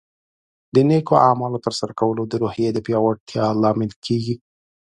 [0.73, 4.35] د نیکو اعمالو ترسره کول د روحیې پیاوړتیا لامل کیږي.